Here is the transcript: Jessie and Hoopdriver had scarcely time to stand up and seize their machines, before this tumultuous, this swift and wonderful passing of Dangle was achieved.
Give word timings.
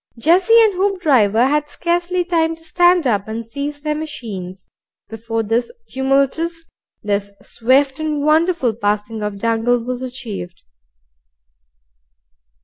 Jessie 0.17 0.59
and 0.63 0.73
Hoopdriver 0.73 1.45
had 1.47 1.69
scarcely 1.69 2.23
time 2.25 2.55
to 2.55 2.63
stand 2.63 3.05
up 3.05 3.27
and 3.27 3.45
seize 3.45 3.81
their 3.81 3.93
machines, 3.93 4.65
before 5.09 5.43
this 5.43 5.71
tumultuous, 5.89 6.65
this 7.03 7.31
swift 7.43 7.99
and 7.99 8.23
wonderful 8.23 8.73
passing 8.73 9.21
of 9.21 9.37
Dangle 9.37 9.77
was 9.83 10.01
achieved. 10.01 10.63